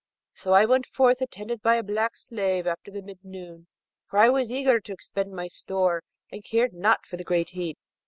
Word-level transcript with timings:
So 0.33 0.53
I 0.53 0.65
went 0.65 0.87
forth, 0.87 1.21
attended 1.21 1.61
by 1.61 1.75
a 1.75 1.83
black 1.83 2.15
slave, 2.15 2.65
after 2.65 2.89
the 2.89 3.03
mid 3.03 3.19
noon, 3.23 3.67
for 4.09 4.17
I 4.17 4.29
was 4.29 4.49
eager 4.49 4.79
to 4.79 4.91
expend 4.93 5.31
my 5.33 5.45
store, 5.47 6.01
and 6.31 6.43
cared 6.43 6.73
not 6.73 7.05
for 7.05 7.17
the 7.17 7.23
great 7.23 7.49
heat. 7.49 7.77